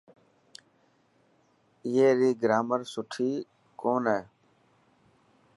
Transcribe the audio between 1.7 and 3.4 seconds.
اي ري گرامر سڻي